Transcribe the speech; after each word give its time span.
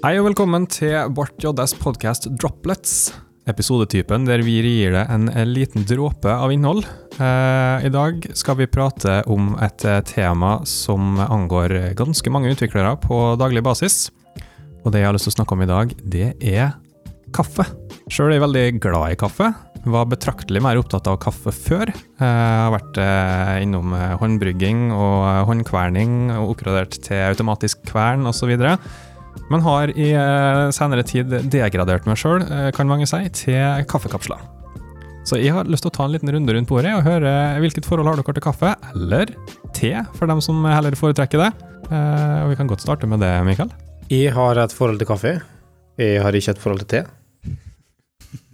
Hei 0.00 0.14
og 0.16 0.30
velkommen 0.30 0.64
til 0.64 0.94
Bart 1.12 1.36
JS 1.44 1.74
podcast 1.76 2.24
Droplets. 2.40 3.10
Episodetypen 3.52 4.24
der 4.24 4.40
vi 4.40 4.54
gir 4.64 4.94
deg 4.94 5.10
en 5.12 5.26
liten 5.50 5.84
dråpe 5.84 6.32
av 6.32 6.48
innhold. 6.54 6.86
Eh, 7.20 7.84
I 7.84 7.90
dag 7.92 8.24
skal 8.32 8.56
vi 8.62 8.70
prate 8.72 9.18
om 9.28 9.50
et 9.60 9.84
eh, 9.84 10.00
tema 10.08 10.54
som 10.64 11.20
angår 11.20 11.92
ganske 12.00 12.32
mange 12.32 12.48
utviklere 12.54 12.94
på 13.04 13.18
daglig 13.36 13.60
basis. 13.66 14.06
Og 14.86 14.94
det 14.94 15.02
jeg 15.02 15.10
har 15.10 15.18
lyst 15.18 15.28
til 15.28 15.34
å 15.34 15.38
snakke 15.42 15.58
om 15.58 15.66
i 15.66 15.68
dag, 15.68 15.92
det 16.00 16.30
er 16.40 16.72
kaffe. 17.36 17.68
Sjøl 18.08 18.32
er 18.32 18.38
jeg 18.38 18.44
veldig 18.46 18.64
glad 18.80 19.12
i 19.12 19.20
kaffe. 19.20 19.50
Var 19.80 20.08
betraktelig 20.10 20.60
mer 20.60 20.76
opptatt 20.80 21.08
av 21.08 21.16
kaffe 21.22 21.52
før. 21.56 21.88
Jeg 21.92 22.24
har 22.24 22.72
vært 22.74 22.98
eh, 23.00 23.52
innom 23.64 23.94
eh, 23.96 24.16
håndbrygging 24.20 24.90
og 24.92 25.28
eh, 25.28 25.44
håndkverning, 25.48 26.16
og 26.36 26.56
oppgradert 26.56 26.98
til 27.06 27.22
automatisk 27.30 27.84
kvern 27.88 28.28
osv. 28.28 28.52
Men 29.50 29.64
har 29.66 29.90
i 29.96 30.12
eh, 30.14 30.70
senere 30.74 31.04
tid 31.06 31.32
degradert 31.50 32.06
meg 32.06 32.18
sjøl, 32.20 32.44
kan 32.76 32.90
mange 32.90 33.08
si, 33.10 33.22
til 33.34 33.86
kaffekapsler. 33.90 34.42
Så 35.26 35.36
jeg 35.36 35.52
har 35.52 35.68
lyst 35.68 35.84
til 35.84 35.92
å 35.92 35.94
ta 35.94 36.06
en 36.06 36.14
liten 36.14 36.30
runde 36.32 36.54
rundt 36.56 36.70
bordet 36.70 36.94
og 36.96 37.04
høre 37.04 37.32
hvilket 37.60 37.86
forhold 37.86 38.08
har 38.08 38.18
dere 38.18 38.36
til 38.36 38.44
kaffe, 38.44 38.72
eller 38.94 39.34
te, 39.76 39.92
for 40.16 40.30
dem 40.30 40.40
som 40.44 40.64
heller 40.64 40.96
foretrekker 40.98 41.42
det. 41.44 41.50
Eh, 41.90 42.36
og 42.44 42.52
vi 42.52 42.58
kan 42.58 42.70
godt 42.70 42.84
starte 42.84 43.08
med 43.10 43.22
det, 43.22 43.32
Mikael. 43.46 43.72
Jeg 44.10 44.32
har 44.34 44.58
et 44.58 44.74
forhold 44.74 45.00
til 45.02 45.10
kaffe. 45.10 45.34
Jeg 46.00 46.22
har 46.24 46.34
ikke 46.34 46.54
et 46.56 46.62
forhold 46.62 46.82
til 46.84 46.90
te. 46.94 47.02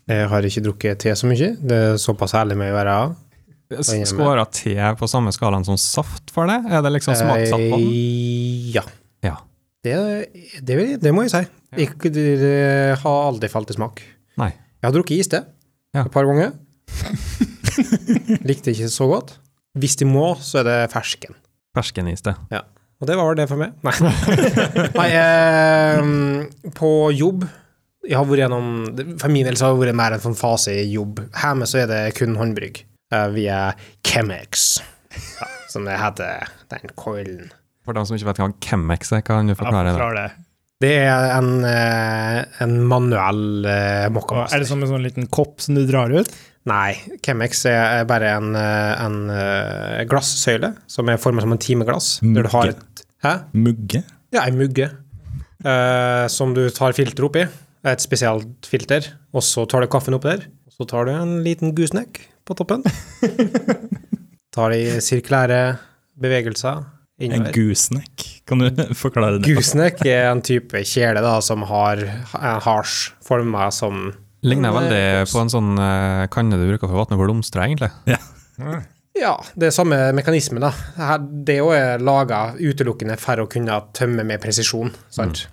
Jeg 0.07 0.27
har 0.30 0.47
ikke 0.47 0.63
drukket 0.66 1.01
te 1.02 1.15
så 1.19 1.30
mye. 1.30 1.55
Det 1.59 1.79
er 1.93 1.97
såpass 2.02 2.35
ærlig 2.38 2.59
med 2.59 2.74
å 2.74 2.77
være. 2.77 2.99
Skåra 4.07 4.45
te 4.51 4.77
på 4.99 5.09
samme 5.10 5.32
skalaen 5.35 5.65
som 5.66 5.79
saft 5.80 6.30
for 6.35 6.51
det? 6.51 6.60
Er 6.71 6.85
det 6.85 6.93
liksom 6.99 7.16
smakssatt? 7.19 7.65
Eh, 7.66 8.74
ja. 8.77 8.85
Ja. 9.87 10.02
Det, 10.60 10.66
det, 10.66 10.87
det 11.02 11.12
må 11.15 11.24
jeg 11.26 11.32
si. 11.34 11.42
Jeg, 11.76 11.92
det 12.12 12.52
har 13.02 13.18
aldri 13.29 13.51
falt 13.52 13.70
i 13.73 13.76
smak. 13.76 14.01
Nei. 14.40 14.51
Jeg 14.80 14.88
har 14.88 14.95
drukket 14.96 15.23
iste 15.24 15.42
Ja. 15.96 16.04
et 16.04 16.12
par 16.15 16.26
ganger. 16.29 16.52
Likte 18.48 18.73
ikke 18.73 18.88
så 18.92 19.09
godt. 19.10 19.37
Hvis 19.76 19.96
de 20.01 20.07
må, 20.09 20.30
så 20.40 20.62
er 20.62 20.66
det 20.68 20.76
fersken. 20.95 21.37
Ferskeniste. 21.76 22.32
Og 22.96 23.09
det 23.10 23.16
var 23.18 23.37
det 23.37 23.45
for 23.51 23.60
meg. 23.60 23.74
Nei. 23.84 23.92
Nei 25.01 25.09
eh, 25.20 26.70
på 26.79 26.90
jobb 27.12 27.45
Jeg 28.07 28.16
har 28.16 28.24
vært 28.24 28.40
gjennom 28.46 28.68
For 29.20 29.29
min 29.34 29.45
del 29.45 29.59
så 29.59 29.66
har 29.68 29.74
det 29.76 29.82
vært 29.82 29.98
mer 29.98 30.16
en 30.16 30.23
sånn 30.24 30.38
fase 30.38 30.73
i 30.80 30.87
jobb. 30.95 31.20
Hjemme 31.37 31.68
så 31.68 31.82
er 31.82 31.90
det 31.90 32.01
kun 32.16 32.38
håndbrygg. 32.40 32.80
Eh, 33.12 33.29
via 33.37 33.59
Chemex, 34.07 34.64
ja, 35.37 35.48
som 35.70 35.84
det 35.87 35.98
heter. 36.01 36.48
Den 36.73 36.88
coilen. 36.98 37.52
For 37.87 37.95
dem 37.95 38.09
som 38.09 38.18
ikke 38.18 38.32
vet 38.32 38.42
hva 38.42 38.51
Chemex 38.66 39.15
er, 39.15 39.23
kan 39.26 39.46
du 39.46 39.54
forklare 39.54 39.95
det? 39.95 40.10
det. 40.18 40.26
Det 40.82 40.92
er 41.06 41.30
en, 41.38 41.62
eh, 41.65 42.42
en 42.60 42.74
manuell 42.84 43.65
eh, 43.70 44.09
mokkamaster. 44.12 44.59
Er 44.59 44.65
det 44.65 44.68
som 44.68 44.82
en 44.82 44.90
sånn 44.90 45.06
liten 45.06 45.30
kopp 45.32 45.62
som 45.65 45.79
du 45.79 45.87
drar 45.88 46.12
ut? 46.12 46.29
Nei, 46.66 46.98
Chemex 47.24 47.62
er 47.70 48.04
bare 48.10 48.34
en, 48.40 48.51
eh, 48.59 49.07
en 49.07 50.04
glassøyle 50.10 50.74
som 50.90 51.09
er 51.09 51.23
formet 51.23 51.46
som 51.46 51.54
en 51.54 51.62
timeglass. 51.62 52.18
Der 52.26 52.45
du 52.45 52.52
har 52.52 52.73
Mugge. 52.74 52.76
et 52.76 53.04
Hæ? 53.24 53.34
Mugge? 53.54 54.02
Ja, 54.34 54.42
ei 54.42 54.52
mugge 54.52 54.90
uh, 55.64 56.26
som 56.29 56.52
du 56.57 56.66
tar 56.74 56.92
filter 56.96 57.24
oppi. 57.29 57.46
Et 57.87 58.02
spesielt 58.02 58.66
filter. 58.66 59.07
Og 59.32 59.45
så 59.46 59.64
tar 59.70 59.84
du 59.84 59.90
kaffen 59.90 60.16
oppi 60.18 60.32
der. 60.34 60.48
Og 60.66 60.74
så 60.74 60.88
tar 60.90 61.07
du 61.07 61.14
en 61.14 61.38
liten 61.45 61.73
gooseneck 61.76 62.20
på 62.45 62.57
toppen. 62.59 62.84
tar 64.56 64.75
de 64.75 64.98
sirkulære 65.04 65.78
bevegelser 66.20 66.82
En 67.19 67.47
gooseneck? 67.53 68.43
Kan 68.44 68.60
du 68.60 68.69
forklare 68.94 69.38
det? 69.38 69.49
Gooseneck 69.49 70.03
er 70.04 70.28
en 70.31 70.43
type 70.44 70.82
kjele 70.84 71.22
da, 71.25 71.38
som 71.44 71.65
har 71.69 72.03
en 72.04 72.60
hasj 72.66 73.12
forma 73.25 73.71
som 73.72 74.10
Ligner 74.47 74.71
veldig 74.71 74.99
eh, 75.00 75.22
på 75.26 75.41
en 75.41 75.50
sånn 75.50 75.72
eh, 75.81 76.26
kanne 76.31 76.59
du 76.60 76.66
bruker 76.69 76.87
for 76.87 76.94
å 76.94 77.00
vatne 77.00 77.16
blomster, 77.19 77.65
egentlig. 77.65 77.88
Ja, 79.16 79.32
det 79.56 79.71
er 79.71 79.75
samme 79.75 79.99
mekanisme, 80.15 80.60
da. 80.62 81.16
Det 81.19 81.56
òg 81.65 81.72
er 81.75 82.05
laga 82.05 82.41
utelukkende 82.60 83.16
for 83.19 83.43
å 83.43 83.49
kunne 83.50 83.81
tømme 83.97 84.26
med 84.28 84.43
presisjon. 84.44 84.93
Sant? 85.10 85.47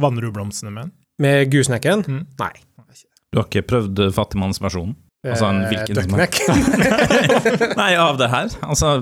Vanner 0.00 0.28
du 0.28 0.30
blomstene 0.36 0.70
med 0.70 0.84
den? 0.84 0.92
Med 1.24 1.50
goosenecken? 1.52 2.04
Mm. 2.06 2.22
Nei. 2.38 2.52
Du 3.32 3.40
har 3.40 3.48
ikke 3.48 3.66
prøvd 3.72 4.04
fattigmannsversjonen? 4.14 4.94
Altså 5.20 5.50
en 5.50 5.62
Eh, 5.62 5.68
hvilken 5.68 5.98
duckneck. 5.98 6.38
Nei, 7.80 7.90
av 8.00 8.16
det 8.16 8.30
her. 8.32 8.48
Altså 8.64 8.94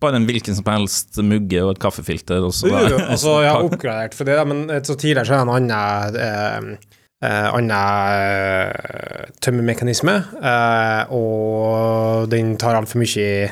bare 0.00 0.16
en 0.18 0.26
hvilken 0.28 0.56
som 0.56 0.66
helst 0.72 1.18
mugge 1.22 1.60
og 1.64 1.74
et 1.74 1.82
kaffefilter, 1.82 2.42
og 2.46 2.54
så 2.56 2.70
jo, 2.72 2.98
altså, 2.98 3.36
jeg 3.44 3.52
har 3.52 3.66
oppgradert 3.66 4.16
for 4.16 4.28
det, 4.28 4.38
men 4.48 4.62
eh, 4.70 4.82
så 4.86 4.96
tidligere 4.96 5.28
så 5.28 5.36
er 5.36 5.40
det 5.40 5.46
en 5.48 5.54
annen 5.56 6.20
eh, 6.20 6.90
eh, 7.28 7.48
annen 7.54 7.74
eh, 8.18 9.32
tømmemekanisme, 9.44 10.14
eh, 10.40 11.02
og 11.16 12.28
den 12.32 12.54
tar 12.60 12.78
altfor 12.78 13.02
mye 13.02 13.50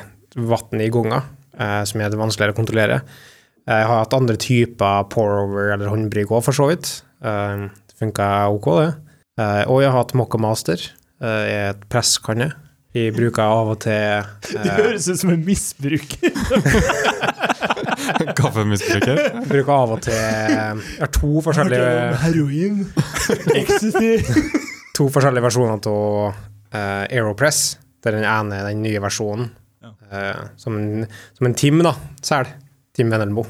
vann 0.49 0.81
i 0.85 0.89
gonga, 0.93 1.21
eh, 1.57 1.83
som 1.89 2.01
er 2.01 2.09
det 2.13 2.19
vanskeligere 2.21 2.55
å 2.55 2.59
kontrollere. 2.61 3.01
Jeg 3.69 3.85
har 3.85 3.99
hatt 4.01 4.15
andre 4.17 4.37
typer 4.41 5.03
pour-over 5.13 5.73
eller 5.75 5.91
håndbrygg 5.91 6.31
òg, 6.33 6.41
for 6.47 6.57
så 6.57 6.65
vidt. 6.71 6.87
Det 7.21 7.99
funka 7.99 8.29
ok, 8.55 8.69
det. 8.79 8.89
Eh, 9.37 9.61
Og 9.69 9.83
jeg 9.83 9.91
har 9.91 9.99
hatt 9.99 10.15
Mokka 10.17 10.39
Master, 10.41 10.81
eh, 11.21 11.43
er 11.51 11.69
et 11.75 11.83
presskanne. 11.91 12.47
Vi 12.95 13.03
bruker 13.13 13.43
av 13.45 13.69
og 13.75 13.77
til 13.83 14.23
Det 14.49 14.63
eh, 14.63 14.77
høres 14.79 15.05
ut 15.11 15.19
som 15.21 15.29
en 15.35 15.43
misbruker. 15.45 16.31
Kaffemisbruker. 18.39 19.19
bruker 19.49 19.73
av 19.75 19.93
og 19.93 20.01
til 20.07 20.15
Jeg 20.15 20.97
har 20.97 21.11
to 21.13 21.29
forskjellige 21.45 21.91
Heroin. 22.23 22.79
Ecstasy. 23.53 24.15
to 24.97 25.07
forskjellige 25.13 25.45
versjoner 25.45 25.77
av 25.77 26.33
uh, 26.33 27.05
Aeropress. 27.05 27.77
Der 28.03 28.15
den 28.15 28.25
ene 28.25 28.57
er 28.61 28.69
den 28.71 28.81
nye 28.85 29.01
versjonen. 29.03 29.51
Ja. 29.83 29.91
Eh, 30.09 30.43
som, 30.59 30.77
en, 30.79 31.05
som 31.37 31.49
en 31.49 31.55
Tim, 31.59 31.81
da. 31.85 31.91
Sel. 32.23 32.47
Tim 32.95 33.11
Venelmo. 33.11 33.43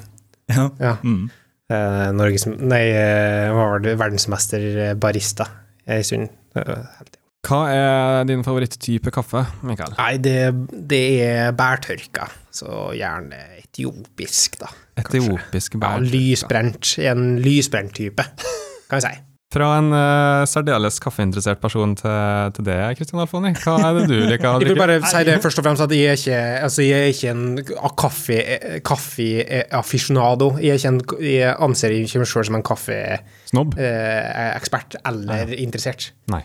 Ja. 0.49 0.65
Ja. 0.81 0.95
Mm. 1.05 1.29
Eh, 1.69 2.07
Norges 2.17 2.47
Nei, 2.49 2.81
uh, 2.97 3.53
hva 3.53 3.67
var 3.75 3.83
det? 3.85 3.93
Verdensmester 4.01 4.65
eh, 4.89 4.95
barista 4.97 5.45
en 5.85 6.03
stund. 6.05 6.29
Eh, 6.57 6.75
helt- 6.97 7.18
Hva 7.47 7.59
er 7.71 8.25
din 8.27 8.41
favoritttype 8.43 9.11
kaffe, 9.15 9.45
Mikael? 9.63 9.93
Nei, 9.97 10.17
det, 10.19 10.51
det 10.91 10.99
er 11.23 11.53
bærtørka. 11.55 12.25
Så 12.51 12.89
gjerne 12.97 13.37
etiopisk, 13.61 14.57
da. 14.59 14.67
Etiopisk 14.99 15.77
bærtørka. 15.79 16.03
Ja, 16.03 16.11
lysbrent. 16.11 16.97
En 17.07 17.37
lysbrent 17.39 17.93
type, 17.95 18.19
kan 18.91 18.99
vi 18.99 19.03
si. 19.07 19.15
Fra 19.49 19.65
en 19.79 19.87
uh, 19.89 20.45
særdeles 20.45 20.99
kaffeinteressert 21.01 21.57
person 21.63 21.95
til, 21.97 22.51
til 22.53 22.61
det, 22.67 22.75
Kristian 22.99 23.17
Alfoni. 23.23 23.49
Hva 23.63 23.79
er 23.87 23.93
det 23.97 24.03
du 24.11 24.17
liker 24.29 24.45
å 24.45 24.59
drikke? 24.61 24.67
Jeg 24.67 24.75
vil 24.75 24.83
bare 24.83 24.99
si 25.09 25.21
det 25.25 25.39
først 25.41 25.57
og 25.57 25.65
fremst 25.65 25.81
at 25.87 25.93
jeg 25.95 26.05
er 26.11 26.15
ikke, 26.19 26.37
altså 26.67 26.81
jeg 26.85 26.99
er 26.99 27.09
ikke 27.15 27.31
en 27.33 27.57
kaffe- 27.97 28.45
kaffe-aficionado. 28.85 30.51
jeg, 30.61 30.77
er 30.77 30.85
en- 30.91 31.01
jeg 31.25 31.49
anser 31.65 31.89
ikke 31.97 32.21
meg 32.21 32.29
selv 32.29 32.45
som 32.51 32.59
en 32.59 32.67
kaffeekspert 32.69 34.91
eller 35.01 35.49
interessert. 35.57 36.11
Nei. 36.29 36.43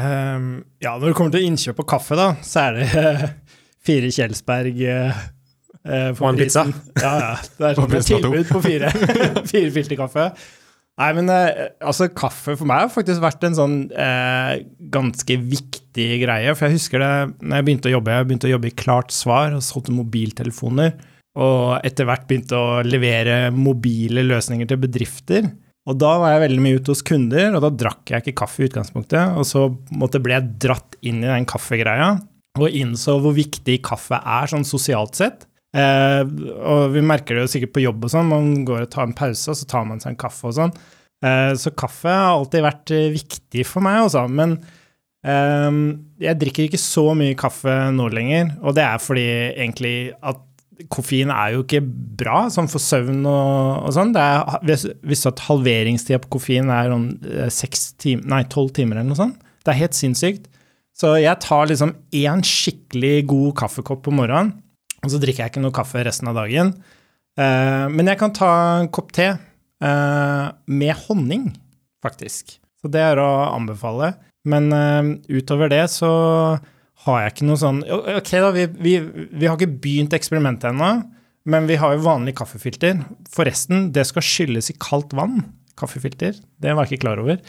Um, 0.00 0.46
ja, 0.80 0.94
når 0.96 1.10
det 1.10 1.16
kommer 1.18 1.34
til 1.34 1.48
innkjøp 1.48 1.82
av 1.82 1.88
kaffe, 1.94 2.16
da, 2.18 2.30
så 2.46 2.68
er 2.68 2.78
det 2.78 2.86
uh, 2.94 3.26
fire 3.84 4.08
Kjelsberg 4.14 4.80
uh, 4.84 5.20
eh, 5.84 6.08
Og 6.14 6.24
en 6.30 6.40
pizza. 6.40 6.64
Ja, 7.00 7.12
ja. 7.20 7.34
Det 7.58 7.68
er 7.70 7.82
et 8.00 8.08
tilbud 8.08 8.48
på 8.48 8.62
fire, 8.64 8.94
fire 9.52 9.74
filterkaffe. 9.74 10.30
Nei, 11.00 11.10
men 11.16 11.30
altså, 11.32 12.10
kaffe 12.12 12.58
for 12.58 12.68
meg 12.68 12.82
har 12.82 12.90
faktisk 12.92 13.22
vært 13.22 13.44
en 13.46 13.54
sånn 13.56 13.76
ganske 14.92 15.36
viktig 15.40 16.08
greie. 16.26 16.52
For 16.52 16.66
jeg 16.66 16.76
husker 16.76 17.00
det 17.00 17.12
når 17.40 17.54
jeg 17.56 17.66
begynte 17.68 17.88
å 17.88 17.94
jobbe. 17.94 18.18
Jeg 18.18 18.28
begynte 18.28 18.50
å 18.50 18.52
jobbe 18.52 18.68
i 18.68 18.74
Klart 18.76 19.14
Svar 19.16 19.56
og 19.56 19.64
solgte 19.64 19.94
mobiltelefoner. 19.96 20.92
Og 21.40 21.86
etter 21.88 22.04
hvert 22.04 22.26
begynte 22.28 22.58
å 22.58 22.82
levere 22.84 23.38
mobile 23.54 24.26
løsninger 24.28 24.68
til 24.68 24.82
bedrifter. 24.82 25.48
Og 25.88 25.96
da 25.98 26.10
var 26.20 26.34
jeg 26.34 26.44
veldig 26.44 26.62
mye 26.62 26.80
ute 26.80 26.92
hos 26.92 27.04
kunder, 27.06 27.54
og 27.56 27.62
da 27.64 27.70
drakk 27.82 28.12
jeg 28.12 28.24
ikke 28.24 28.40
kaffe 28.42 28.62
i 28.62 28.68
utgangspunktet. 28.68 29.36
Og 29.40 29.46
så 29.48 29.66
måtte 29.96 30.20
ble 30.22 30.36
jeg 30.36 30.50
dratt 30.66 30.98
inn 31.00 31.22
i 31.24 31.30
den 31.30 31.48
kaffegreia, 31.48 32.12
og 32.60 32.76
innså 32.76 33.16
hvor 33.22 33.34
viktig 33.36 33.78
kaffe 33.86 34.18
er 34.18 34.50
sånn 34.50 34.66
sosialt 34.68 35.16
sett. 35.18 35.46
Eh, 35.70 36.22
og 36.66 36.90
vi 36.96 37.02
merker 37.06 37.36
det 37.36 37.44
jo 37.44 37.52
sikkert 37.52 37.74
på 37.76 37.84
jobb 37.84 38.04
og 38.06 38.12
sånn, 38.12 38.30
man 38.30 38.50
går 38.66 38.84
og 38.84 38.92
tar 38.92 39.06
en 39.06 39.16
pause, 39.16 39.46
og 39.52 39.58
så 39.58 39.68
tar 39.70 39.86
man 39.88 40.02
seg 40.02 40.14
en 40.14 40.20
kaffe 40.20 40.50
og 40.50 40.56
sånn. 40.58 40.74
Eh, 41.24 41.52
så 41.60 41.72
kaffe 41.76 42.12
har 42.12 42.34
alltid 42.34 42.66
vært 42.66 42.94
eh, 42.96 43.08
viktig 43.14 43.64
for 43.68 43.84
meg, 43.86 44.02
også, 44.06 44.26
Men 44.28 44.58
eh, 45.24 45.80
jeg 46.26 46.40
drikker 46.42 46.68
ikke 46.68 46.82
så 46.82 47.06
mye 47.16 47.38
kaffe 47.38 47.76
nå 47.94 48.10
lenger, 48.12 48.54
og 48.60 48.76
det 48.76 48.86
er 48.86 49.02
fordi 49.02 49.28
egentlig 49.54 49.96
at 50.20 50.44
koffein 50.92 51.32
er 51.34 51.54
jo 51.54 51.64
ikke 51.64 51.82
bra, 51.84 52.44
sånn 52.52 52.70
for 52.70 52.82
søvn 52.82 53.24
og, 53.28 53.86
og 53.88 53.92
sånn. 53.96 54.14
Det 54.16 54.22
er, 54.22 54.86
hvis 55.06 55.26
at 55.28 55.42
halveringstida 55.48 56.20
på 56.24 56.32
koffein 56.36 56.70
er 56.72 56.94
eh, 56.94 57.50
seks 57.52 57.90
tim, 58.00 58.22
nei, 58.30 58.42
tolv 58.52 58.72
timer 58.76 59.00
eller 59.00 59.12
noe 59.12 59.20
sånt, 59.20 59.42
det 59.64 59.74
er 59.74 59.82
helt 59.82 59.98
sinnssykt. 59.98 60.48
Så 60.96 61.14
jeg 61.20 61.36
tar 61.44 61.68
liksom 61.70 61.94
én 62.16 62.42
skikkelig 62.44 63.26
god 63.30 63.54
kaffekopp 63.62 64.02
på 64.06 64.14
morgenen, 64.14 64.56
og 65.00 65.12
så 65.12 65.20
drikker 65.20 65.46
jeg 65.46 65.54
ikke 65.54 65.62
noe 65.64 65.76
kaffe 65.76 66.02
resten 66.04 66.28
av 66.28 66.36
dagen. 66.36 66.74
Uh, 67.40 67.86
men 67.88 68.10
jeg 68.10 68.20
kan 68.20 68.34
ta 68.36 68.50
en 68.82 68.90
kopp 68.92 69.14
te 69.16 69.30
uh, 69.32 70.46
med 70.68 70.92
honning, 71.06 71.46
faktisk. 72.04 72.58
Så 72.80 72.90
det 72.92 73.00
er 73.00 73.20
å 73.22 73.30
anbefale. 73.54 74.12
Men 74.48 74.68
uh, 74.72 75.14
utover 75.32 75.72
det 75.72 75.86
så 75.92 76.10
har 77.06 77.22
jeg 77.22 77.32
ikke 77.34 77.46
noe 77.48 77.60
sånn 77.60 77.80
Ok, 77.88 78.30
da, 78.42 78.50
vi, 78.52 78.66
vi, 78.82 78.94
vi 79.00 79.48
har 79.48 79.56
ikke 79.56 79.80
begynt 79.82 80.16
eksperimentet 80.16 80.70
ennå, 80.72 80.90
men 81.48 81.68
vi 81.70 81.78
har 81.80 81.94
jo 81.96 82.04
vanlig 82.04 82.34
kaffefilter. 82.38 83.00
Forresten, 83.32 83.88
det 83.94 84.04
skal 84.08 84.24
skylles 84.26 84.68
i 84.72 84.76
kaldt 84.80 85.14
vann. 85.16 85.40
Kaffefilter. 85.80 86.36
Det 86.60 86.74
var 86.76 86.84
jeg 86.84 86.98
ikke 86.98 87.06
klar 87.06 87.22
over. 87.22 87.40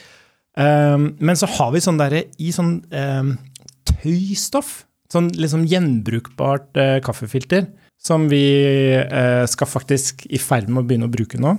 Um, 0.56 1.12
men 1.19 1.39
så 1.39 1.50
har 1.57 1.74
vi 1.75 1.83
sånn 1.83 2.00
derre 2.00 2.25
i 2.39 2.53
sånn 2.56 2.77
um, 2.88 3.36
tøystoff. 3.89 4.86
Sånn 5.12 5.27
liksom 5.36 5.68
gjenbrukbart 5.68 6.80
uh, 6.80 6.98
kaffefilter. 7.03 7.68
Som 8.01 8.30
vi 8.31 8.45
uh, 8.95 9.44
skal 9.51 9.69
faktisk 9.69 10.24
i 10.31 10.39
ferd 10.42 10.71
med 10.71 10.86
å 10.86 10.88
begynne 10.88 11.12
å 11.12 11.13
bruke 11.13 11.39
nå. 11.42 11.57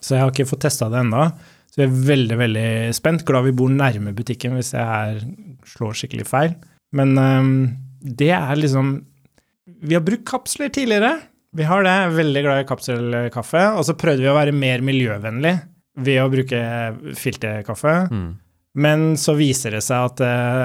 Så 0.00 0.16
jeg 0.16 0.24
har 0.24 0.32
ikke 0.32 0.48
fått 0.48 0.64
testa 0.64 0.88
det 0.92 1.04
ennå. 1.04 1.28
Så 1.68 1.82
jeg 1.82 1.90
er 1.90 2.04
veldig 2.08 2.40
veldig 2.40 2.68
spent. 2.96 3.28
Glad 3.28 3.50
vi 3.50 3.58
bor 3.60 3.72
nærme 3.72 4.16
butikken 4.16 4.56
hvis 4.56 4.72
jeg 4.72 4.88
her 4.88 5.20
slår 5.68 6.00
skikkelig 6.00 6.26
feil. 6.32 6.56
Men 6.94 7.18
um, 7.18 7.54
det 8.04 8.30
er 8.36 8.54
liksom 8.60 8.96
Vi 9.84 9.96
har 9.96 10.04
brukt 10.04 10.26
kapsler 10.28 10.70
tidligere. 10.72 11.16
Vi 11.54 11.66
har 11.68 11.84
det. 11.86 11.96
Veldig 12.16 12.42
glad 12.46 12.62
i 12.62 12.68
kapselkaffe. 12.68 13.64
Og 13.78 13.84
så 13.88 13.96
prøvde 13.98 14.24
vi 14.24 14.30
å 14.30 14.36
være 14.36 14.54
mer 14.56 14.84
miljøvennlig 14.84 15.54
ved 16.04 16.22
å 16.22 16.30
bruke 16.32 16.62
filterkaffe. 17.18 17.98
Mm. 18.10 18.30
Men 18.82 19.12
så 19.20 19.36
viser 19.38 19.76
det 19.76 19.84
seg 19.86 20.08
at 20.08 20.22
eh, 20.26 20.64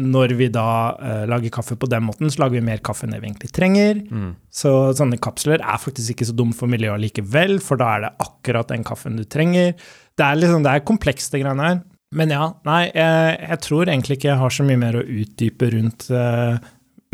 når 0.00 0.32
vi 0.38 0.48
da 0.52 0.68
eh, 0.96 1.24
lager 1.30 1.52
kaffe 1.54 1.76
på 1.78 1.88
den 1.90 2.06
måten, 2.06 2.30
så 2.32 2.42
lager 2.42 2.58
vi 2.58 2.64
mer 2.66 2.80
kaffe 2.84 3.04
enn 3.06 3.12
det 3.14 3.20
vi 3.20 3.28
egentlig 3.28 3.52
trenger. 3.54 4.00
Mm. 4.08 4.30
Så 4.50 4.72
sånne 4.98 5.20
kapsler 5.22 5.60
er 5.60 5.82
faktisk 5.82 6.14
ikke 6.14 6.30
så 6.30 6.36
dumt 6.36 6.56
for 6.58 6.72
miljøet 6.72 7.02
likevel, 7.04 7.58
for 7.62 7.80
da 7.80 7.90
er 7.92 8.06
det 8.06 8.14
akkurat 8.24 8.72
den 8.72 8.86
kaffen 8.86 9.20
du 9.20 9.26
trenger. 9.28 9.74
Det 10.16 10.24
er 10.24 10.40
liksom, 10.40 10.64
det 10.64 10.72
er 10.72 10.88
komplekst, 10.88 11.34
det 11.34 11.44
greiene 11.44 11.68
her. 11.68 11.82
Men 12.14 12.32
ja, 12.34 12.48
nei, 12.66 12.82
jeg, 12.94 13.36
jeg 13.48 13.60
tror 13.64 13.88
egentlig 13.88 14.18
ikke 14.18 14.30
jeg 14.30 14.40
har 14.42 14.54
så 14.54 14.66
mye 14.66 14.80
mer 14.80 14.98
å 15.00 15.04
utdype 15.04 15.70
rundt 15.74 16.08
uh, 16.14 16.58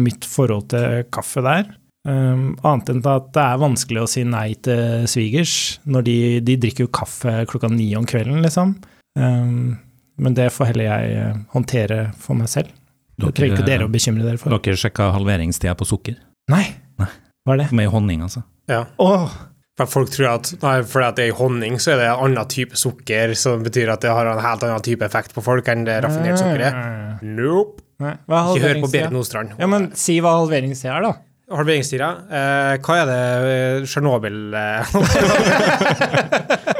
mitt 0.02 0.26
forhold 0.28 0.70
til 0.75 1.04
kaffe 1.14 1.44
der. 1.44 1.70
Um, 2.08 2.56
annet 2.64 2.90
enn 2.94 3.02
at 3.04 3.28
det 3.37 3.44
er 3.44 3.60
vanskelig 3.60 4.02
å 4.02 4.08
si 4.08 4.25
nei 4.25 4.54
til 4.64 5.04
svigers 5.10 5.54
når 5.84 6.06
de, 6.06 6.16
de 6.48 6.56
drikker 6.62 6.87
jo 6.87 6.92
kaffe 6.96 7.34
klokka 7.48 7.69
ni 7.72 7.90
om 7.98 8.08
kvelden, 8.08 8.40
liksom. 8.44 8.75
Um, 9.20 9.78
men 10.20 10.37
det 10.37 10.50
får 10.52 10.72
heller 10.72 10.84
jeg 10.84 11.12
eh, 11.16 11.37
håndtere 11.54 12.00
for 12.20 12.37
meg 12.37 12.50
selv. 12.52 12.72
Det 13.20 13.31
trenger 13.37 13.56
ikke 13.56 13.69
dere 13.69 13.87
å 13.88 13.92
bekymre 13.92 14.25
dere 14.25 14.40
for. 14.40 14.52
Dere 14.52 14.81
sjekka 14.81 15.10
halveringstida 15.14 15.72
på 15.76 15.88
sukker? 15.88 16.19
Nei. 16.52 16.66
Nei. 17.00 17.08
Hva 17.44 17.54
er 17.54 17.62
det? 17.62 17.69
Med 17.76 17.88
honning, 17.92 18.25
altså. 18.26 18.42
Ja. 18.69 18.82
Åh, 19.00 19.25
For 19.25 19.50
folk 19.88 20.11
tror 20.12 20.26
at 20.34 20.50
nei, 20.61 20.75
fordi 20.84 21.12
det 21.17 21.25
er 21.25 21.31
i 21.31 21.37
honning, 21.38 21.78
så 21.81 21.94
er 21.94 22.02
det 22.02 22.08
en 22.11 22.25
annen 22.26 22.50
type 22.52 22.76
sukker, 22.76 23.32
som 23.38 23.62
betyr 23.64 23.93
at 23.94 24.02
det 24.05 24.12
har 24.12 24.28
en 24.28 24.43
helt 24.44 24.67
annen 24.67 24.84
type 24.84 25.06
effekt 25.06 25.32
på 25.37 25.44
folk 25.44 25.69
enn 25.72 25.87
det 25.88 26.00
raffinert 26.05 26.40
sukkeret. 26.43 27.22
Nope. 27.25 27.81
Nei. 28.00 28.14
Ikke 28.28 28.64
hør 28.64 28.78
på? 28.84 28.93
Berit 28.93 29.12
Nordstrand. 29.12 29.56
Ja, 29.61 29.69
men 29.69 29.90
si 29.99 30.20
hva 30.25 30.38
halveringstida 30.40 30.96
er, 30.96 31.02
da. 31.08 31.12
Halveringstida. 31.50 32.08
Eh, 32.31 32.75
hva 32.84 32.96
er 33.00 33.08
det 33.11 33.22
eh, 33.50 33.87
Tsjernobyl 33.88 34.55
eh, 34.55 34.81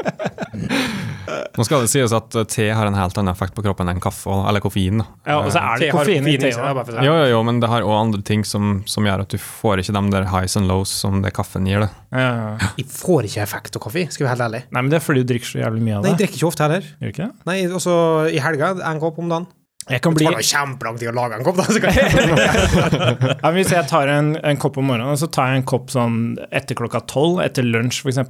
Nå 1.57 1.65
skal 1.67 1.83
det 1.83 1.91
sies 1.91 2.13
at 2.15 2.35
eh, 2.39 2.47
te 2.49 2.67
har 2.71 2.87
en 2.87 2.97
helt 2.97 3.17
annen 3.19 3.33
effekt 3.33 3.55
på 3.57 3.63
kroppen 3.65 3.91
enn 3.91 4.01
kaffe, 4.03 4.33
eller 4.47 4.63
koffein. 4.63 5.03
Ja, 5.27 5.39
og 5.41 5.51
så 5.53 5.61
er 5.61 5.83
det 5.83 5.91
koffein 5.93 6.27
i 6.29 6.37
te 6.41 6.51
òg. 6.55 6.81
Jo, 7.03 7.13
jo, 7.13 7.27
jo, 7.33 7.41
men 7.47 7.61
det 7.63 7.69
har 7.71 7.85
òg 7.87 7.95
andre 7.97 8.23
ting 8.27 8.45
som, 8.47 8.81
som 8.89 9.07
gjør 9.07 9.25
at 9.25 9.33
du 9.33 9.39
får 9.41 9.83
ikke 9.83 9.95
de 9.97 10.03
der 10.15 10.27
highs 10.31 10.57
and 10.59 10.71
lows 10.71 10.93
som 11.03 11.23
det 11.25 11.33
kaffen 11.35 11.67
gir. 11.69 11.85
det. 11.85 11.91
Ja. 12.15 12.57
Jeg 12.79 12.89
får 12.91 13.29
ikke 13.29 13.45
effekt 13.45 13.79
av 13.79 13.85
kaffe, 13.87 14.07
skal 14.09 14.25
vi 14.25 14.29
være 14.29 14.35
helt 14.37 14.47
ærlig. 14.49 14.65
Nei, 14.69 14.83
men 14.83 14.93
det 14.93 15.01
er 15.01 15.07
fordi 15.07 15.25
du 15.25 15.33
drikker 15.33 15.53
så 15.53 15.63
jævlig 15.63 15.87
mye 15.87 15.97
av 15.97 16.05
det. 16.05 16.11
Nei, 16.11 16.13
jeg 16.15 16.23
drikker 16.25 16.41
ikke 16.41 16.51
ofte 16.51 16.67
heller. 16.67 16.93
Gjør 17.01 17.15
ikke? 17.15 17.31
Nei, 17.51 17.57
også 17.81 17.97
i 18.31 18.43
helga, 18.43 18.75
en 18.91 19.03
kopp 19.03 19.19
om 19.21 19.33
dagen. 19.33 19.49
Jeg 19.89 20.03
kan 20.05 20.13
bli... 20.13 20.27
Det 20.27 20.37
tar 20.37 20.45
kjempelang 20.45 20.97
tid 21.01 21.09
å 21.09 21.13
lage 21.17 21.37
en 21.39 21.45
kopp, 21.45 21.57
da. 21.57 21.65
Så 21.65 21.81
kan 21.81 21.95
jeg... 21.97 22.11
ja, 23.41 23.51
Hvis 23.55 23.71
jeg 23.73 23.87
tar 23.89 24.11
en, 24.13 24.35
en 24.37 24.59
kopp 24.61 24.77
om 24.77 24.85
morgenen, 24.91 25.17
så 25.17 25.27
tar 25.33 25.51
jeg 25.51 25.63
en 25.63 25.67
kopp 25.71 25.89
sånn 25.93 26.19
etter 26.53 26.77
klokka 26.77 27.01
tolv, 27.09 27.41
etter 27.43 27.65
lunsj 27.65 28.03
f.eks. 28.05 28.21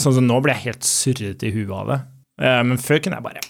Sånn 0.00 0.16
som 0.16 0.26
nå 0.26 0.40
blir 0.40 0.56
jeg 0.56 0.70
helt 0.70 0.88
surrete 0.88 1.50
i 1.50 1.52
huet 1.52 1.74
av 1.76 1.92
det. 1.92 1.98
Eh, 2.40 2.62
Men 2.68 2.80
før 2.82 3.00
kunne 3.04 3.20
jeg 3.20 3.26
bare 3.26 3.44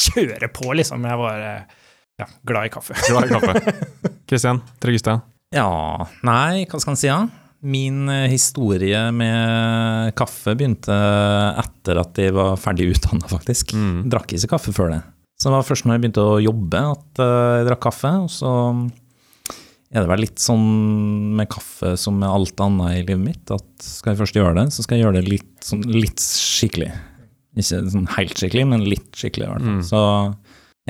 kjøre 0.00 0.48
på, 0.54 0.70
liksom. 0.78 1.04
Jeg 1.08 1.20
var 1.20 1.44
eh, 1.44 1.76
ja, 2.22 2.28
glad 2.48 2.70
i 2.70 2.72
kaffe. 2.72 2.96
Glad 3.08 3.28
i 3.28 3.34
kaffe. 3.34 3.76
Kristian, 4.30 4.62
tryggeste? 4.82 5.18
Ja, 5.54 5.68
nei, 6.26 6.64
hva 6.70 6.78
skal 6.80 6.94
en 6.94 7.00
si, 7.00 7.10
da? 7.10 7.24
Min 7.60 8.06
eh, 8.08 8.28
historie 8.32 9.02
med 9.12 10.14
kaffe 10.16 10.54
begynte 10.56 10.94
etter 11.60 12.00
at 12.00 12.20
jeg 12.22 12.32
var 12.36 12.56
ferdig 12.60 12.92
utdanna, 12.94 13.28
faktisk. 13.28 13.74
Mm. 13.76 14.06
Drakk 14.12 14.36
ikke 14.36 14.54
kaffe 14.56 14.72
før 14.76 14.94
det. 14.94 15.02
Så 15.40 15.48
det 15.48 15.56
var 15.56 15.64
først 15.64 15.86
når 15.88 15.96
jeg 15.96 16.02
begynte 16.04 16.24
å 16.24 16.40
jobbe 16.44 16.80
at 16.92 17.20
jeg 17.24 17.68
drakk 17.68 17.80
kaffe. 17.86 18.10
Og 18.26 18.32
så 18.32 18.50
er 19.90 20.04
det 20.04 20.10
vel 20.12 20.20
litt 20.22 20.38
sånn 20.38 20.66
med 21.38 21.48
kaffe 21.50 21.94
som 21.98 22.18
med 22.20 22.28
alt 22.30 22.60
annet 22.62 22.98
i 22.98 23.00
livet 23.02 23.22
mitt, 23.24 23.50
at 23.50 23.66
skal 23.82 24.12
jeg 24.12 24.20
først 24.20 24.36
gjøre 24.38 24.52
det, 24.60 24.66
så 24.74 24.84
skal 24.84 24.98
jeg 24.98 25.06
gjøre 25.06 25.18
det 25.18 25.30
litt, 25.32 25.48
sånn, 25.66 25.82
litt 25.90 26.20
skikkelig. 26.22 26.90
Ikke 27.58 27.80
sånn 27.90 28.06
helt 28.16 28.38
skikkelig, 28.38 28.66
men 28.70 28.84
litt 28.86 29.10
skikkelig 29.18 29.46
i 29.46 29.50
hvert 29.50 29.64
fall. 29.64 29.78
Mm. 29.80 29.86
Så 29.88 30.02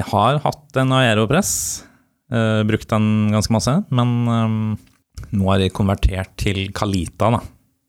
jeg 0.01 0.07
har 0.13 0.43
hatt 0.45 0.83
en 0.83 0.93
Aeropress, 1.01 1.55
Uh, 2.31 2.63
brukt 2.63 2.87
den 2.87 3.33
ganske 3.35 3.51
masse, 3.51 3.73
men 3.91 4.11
um, 4.31 4.59
nå 5.35 5.49
har 5.51 5.59
jeg 5.65 5.73
konvertert 5.75 6.31
til 6.39 6.69
Kalita, 6.71 7.27
da. 7.35 7.41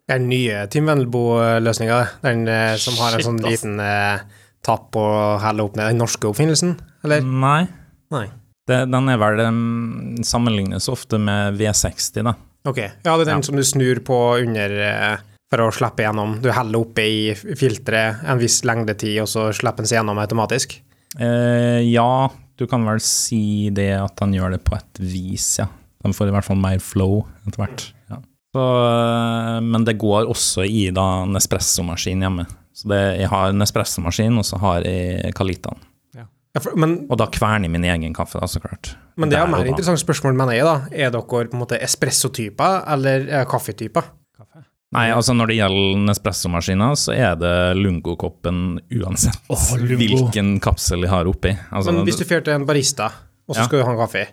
Den 0.10 0.24
nye 0.32 0.64
Team 0.74 0.88
Vendelbo-løsninga, 0.90 2.00
den 2.24 2.48
uh, 2.50 2.72
som 2.82 2.98
har 2.98 3.20
en 3.20 3.26
sånn 3.28 3.38
ass. 3.38 3.52
liten 3.52 3.78
uh, 3.78 4.24
tapp 4.66 4.98
og 4.98 5.44
heller 5.44 5.70
opp 5.70 5.78
ned. 5.78 5.92
Den 5.94 6.02
norske 6.02 6.26
oppfinnelsen, 6.32 6.74
eller? 7.06 7.22
Nei. 7.22 7.68
Nei. 8.10 8.24
Det, 8.66 8.80
den 8.90 9.14
er 9.14 9.22
vel 9.22 9.44
um, 9.46 10.18
sammenlignes 10.26 10.90
ofte 10.90 11.22
med 11.22 11.62
V60, 11.62 12.26
da. 12.26 12.34
Ok. 12.66 12.82
Ja, 12.82 13.14
det 13.14 13.22
er 13.22 13.26
den 13.36 13.44
Ja. 13.44 13.46
som 13.46 13.62
du 13.62 13.64
snur 13.66 14.02
på 14.06 14.18
under 14.42 14.74
eh, 14.88 15.22
for 15.52 15.66
å 15.66 15.72
slippe 15.76 16.06
gjennom. 16.06 16.38
Du 16.44 16.48
heller 16.56 16.86
oppi 16.86 17.08
i 17.28 17.36
filteret 17.36 18.24
en 18.24 18.40
viss 18.40 18.62
lengdetid, 18.68 19.20
og 19.24 19.28
så 19.30 19.50
slipper 19.56 19.84
den 19.84 19.92
seg 19.92 20.00
gjennom 20.00 20.22
automatisk. 20.22 20.78
Eh, 21.20 21.82
ja, 21.92 22.32
du 22.56 22.66
kan 22.72 22.88
vel 22.88 23.02
si 23.04 23.70
det 23.76 23.92
at 24.00 24.24
han 24.24 24.34
gjør 24.36 24.56
det 24.56 24.62
på 24.64 24.78
et 24.80 25.04
vis, 25.04 25.58
ja. 25.60 25.68
De 26.02 26.14
får 26.16 26.32
i 26.32 26.34
hvert 26.34 26.48
fall 26.48 26.58
mer 26.58 26.80
flow 26.82 27.20
etter 27.46 27.62
hvert. 27.62 27.84
Ja. 28.10 28.22
Så, 28.56 28.64
eh, 28.88 29.60
men 29.68 29.86
det 29.88 30.00
går 30.02 30.32
også 30.32 30.66
i 30.66 30.88
da 30.96 31.26
en 31.26 31.38
espressomaskin 31.40 32.24
hjemme. 32.24 32.48
Så 32.74 32.88
det, 32.88 33.02
jeg 33.20 33.30
har 33.30 33.52
en 33.52 33.68
espressomaskin, 33.68 34.40
og 34.40 34.48
så 34.48 34.60
har 34.64 34.88
jeg 34.88 35.36
Kalitaen. 35.38 35.84
Ja, 36.52 36.60
for, 36.60 36.76
men, 36.80 37.06
Og 37.08 37.16
da 37.20 37.30
kverner 37.32 37.70
jeg 37.70 37.72
min 37.72 37.86
egen 37.88 38.16
kaffe, 38.16 38.40
da, 38.40 38.48
så 38.48 38.60
klart. 38.60 38.96
men 39.16 39.30
det 39.32 39.38
er 39.38 39.46
Der 39.46 39.52
mer 39.54 39.68
interessant 39.68 40.02
spørsmål, 40.02 40.34
mener 40.36 40.58
jeg, 40.58 40.66
da. 40.68 40.88
Er 40.92 41.12
dere 41.14 41.24
på 41.24 41.44
en 41.44 41.62
måte 41.62 41.80
espressotyper 41.80 42.84
eller 42.92 43.28
eh, 43.30 43.46
kaffetyper? 43.48 44.10
Nei, 44.92 45.06
altså 45.16 45.32
når 45.38 45.48
det 45.54 45.56
gjelder 45.56 46.00
Nespresso-maskiner, 46.10 46.96
så 47.00 47.14
er 47.16 47.36
det 47.40 47.52
Lungo-koppen 47.80 48.80
uansett 49.00 49.38
oh, 49.48 49.68
Lungo. 49.80 49.96
hvilken 50.02 50.58
kapsel 50.64 51.06
de 51.06 51.12
har 51.12 51.30
oppi. 51.32 51.54
Altså, 51.72 51.94
Men 51.96 52.04
hvis 52.10 52.20
du 52.20 52.26
drar 52.28 52.44
til 52.44 52.58
en 52.58 52.66
barista, 52.68 53.08
og 53.48 53.56
så 53.56 53.62
Ja. 53.62 53.68
skal 53.70 53.80
du 53.80 53.86
ha 53.88 53.94
en 53.94 54.02
kaffe, 54.02 54.26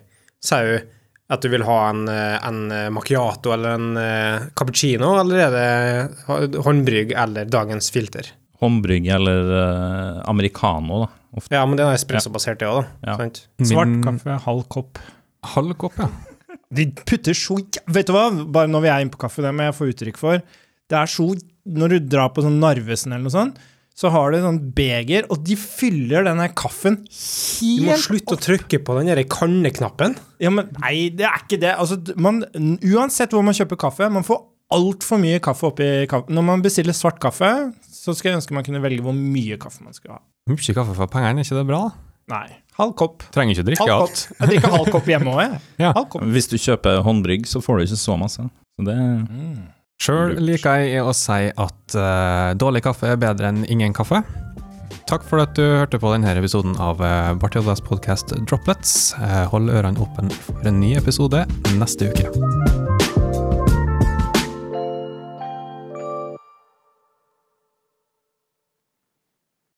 sier 0.43 0.73
hun 0.73 0.95
at 1.29 1.41
du 1.45 1.49
vil 1.53 1.61
ha 1.63 1.77
en, 1.91 2.07
en 2.09 2.59
macchiato 2.91 3.51
eller 3.53 3.75
en 3.77 3.97
eh, 4.01 4.47
cappuccino, 4.57 5.13
eller 5.21 5.43
er 5.45 5.51
det 5.53 6.57
håndbrygg 6.65 7.13
eller 7.13 7.45
dagens 7.45 7.91
filter? 7.93 8.31
Håndbrygg 8.59 9.05
eller 9.15 9.51
uh, 9.53 10.21
americano, 10.27 11.03
da. 11.05 11.09
Ofte. 11.37 11.53
Ja, 11.55 11.61
men 11.69 11.77
det 11.77 11.85
er 11.85 11.93
espresso-basert, 11.95 12.57
det 12.59 12.67
òg, 12.67 12.81
da. 12.81 13.11
Ja. 13.11 13.15
Sant? 13.21 13.43
Svart 13.61 13.87
Min 13.93 14.01
kaffe, 14.03 14.39
halv 14.43 14.65
kopp. 14.73 14.99
halv 15.53 15.77
kopp, 15.79 16.01
ja. 16.01 16.09
De 16.75 16.85
putter 16.93 17.33
så 17.37 17.57
Vet 17.89 18.09
du 18.09 18.13
hva, 18.13 18.27
bare 18.45 18.69
når 18.69 18.85
vi 18.85 18.91
er 18.93 19.03
inne 19.03 19.13
på 19.13 19.21
kaffe, 19.23 19.41
det 19.45 19.53
må 19.55 19.65
jeg 19.65 19.77
få 19.77 19.89
uttrykk 19.89 20.19
for. 20.21 20.43
Det 20.89 20.97
er 20.97 21.09
så 21.09 21.31
Når 21.69 21.95
du 21.95 22.09
drar 22.13 22.31
på 22.33 22.45
sånn 22.45 22.59
Narvesen 22.61 23.13
eller 23.13 23.25
noe 23.25 23.33
sånt, 23.33 23.59
så 23.99 24.07
har 24.13 24.31
du 24.31 24.37
sånn 24.39 24.59
beger, 24.77 25.25
og 25.33 25.41
de 25.43 25.57
fyller 25.59 26.23
denne 26.23 26.45
kaffen 26.55 27.01
helt 27.03 27.81
Du 27.81 27.87
må 27.89 27.97
slutte 27.99 28.05
slutte 28.05 28.37
å 28.37 28.43
trykke 28.45 28.79
på 28.87 28.95
den 28.95 29.09
der 29.11 29.19
kanneknappen. 29.27 30.15
Ja, 30.39 30.53
men 30.55 30.69
nei, 30.77 31.09
det 31.11 31.25
er 31.27 31.41
ikke 31.41 31.59
det. 31.59 31.73
Altså, 31.75 31.97
man, 32.15 32.39
uansett 32.79 33.35
hvor 33.35 33.43
man 33.43 33.57
kjøper 33.57 33.81
kaffe, 33.81 34.07
man 34.13 34.23
får 34.23 34.39
altfor 34.77 35.19
mye 35.19 35.41
kaffe 35.43 35.67
oppi 35.67 35.89
kaffen. 36.09 36.31
Når 36.37 36.47
man 36.47 36.63
bestiller 36.63 36.95
svart 36.95 37.19
kaffe, 37.19 37.51
så 37.91 38.15
skal 38.15 38.31
jeg 38.31 38.39
ønske 38.39 38.55
man 38.55 38.63
kunne 38.67 38.81
velge 38.85 39.03
hvor 39.03 39.17
mye 39.17 39.59
kaffe 39.59 39.83
man 39.83 39.97
skal 39.97 40.15
ha. 40.15 40.21
Mye 40.47 40.77
kaffe 40.79 40.95
for 40.95 41.11
pengene, 41.11 41.43
er 41.43 41.49
ikke 41.49 41.59
det 41.59 41.67
bra? 41.67 41.83
Nei. 42.31 42.47
Halv 42.79 42.95
kopp. 42.99 43.25
Trenger 43.35 43.57
ikke 43.57 43.67
drikke 43.67 43.87
Halv 43.89 44.05
alt. 44.05 44.21
Jeg 44.37 44.53
drikker 44.53 44.75
halv 44.77 44.93
kopp 44.93 45.09
hjemme 45.11 45.33
òg, 45.33 45.41
jeg. 45.43 45.59
Ja. 45.83 45.91
Halv 45.97 46.07
kopp. 46.13 46.23
Hvis 46.31 46.47
du 46.47 46.55
kjøper 46.55 47.01
håndbrygg, 47.03 47.49
så 47.49 47.59
får 47.63 47.81
du 47.81 47.87
ikke 47.89 47.99
så 47.99 48.15
masse. 48.19 48.45
Så 48.79 48.87
det 48.87 48.95
Sjøl 49.99 50.37
liker 50.39 50.79
jeg 50.79 51.03
å 51.03 51.11
si 51.11 51.49
at 51.51 51.95
uh, 51.99 52.55
dårlig 52.55 52.85
kaffe 52.85 53.09
er 53.11 53.19
bedre 53.19 53.51
enn 53.51 53.65
ingen 53.67 53.91
kaffe. 53.95 54.21
Takk 55.09 55.25
for 55.27 55.43
at 55.43 55.57
du 55.57 55.63
hørte 55.65 55.99
på 55.99 56.13
denne 56.13 56.31
episoden 56.39 56.77
av 56.79 57.03
uh, 57.03 57.33
Bartiodas 57.41 57.83
podkast 57.83 58.31
Droplets. 58.45 59.15
Eh, 59.19 59.43
hold 59.51 59.73
ørene 59.73 59.99
åpne 59.99 60.31
for 60.45 60.69
en 60.69 60.79
ny 60.79 60.93
episode 61.01 61.43
neste 61.81 62.13
uke. 62.13 62.98